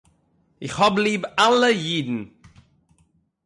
[0.61, 2.13] איך האב ליב אלע אידן